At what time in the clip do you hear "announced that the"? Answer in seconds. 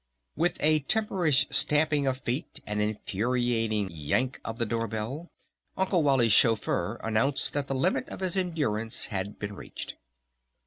7.03-7.75